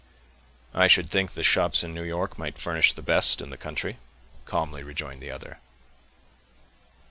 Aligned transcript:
"I 0.73 0.87
should 0.87 1.11
think 1.11 1.35
the 1.35 1.43
shops 1.43 1.83
in 1.83 1.93
New 1.93 2.01
York 2.01 2.35
might 2.39 2.57
furnish 2.57 2.91
the 2.93 3.03
best 3.03 3.39
in 3.39 3.51
the 3.51 3.55
country," 3.55 3.97
calmly 4.45 4.81
rejoined 4.81 5.21
the 5.21 5.29
other. 5.29 5.59